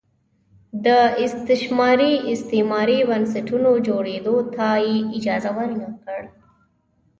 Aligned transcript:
د 0.85 0.87
استثماري 1.25 2.13
استعماري 2.33 2.99
بنسټونو 3.09 3.71
جوړېدو 3.87 4.35
ته 4.53 4.67
یې 4.87 4.97
اجازه 5.17 5.49
ور 5.55 5.69
نه 5.81 5.87
کړه. 6.01 6.21